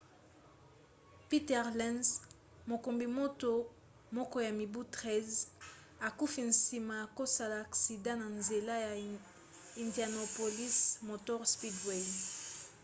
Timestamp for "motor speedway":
11.09-12.03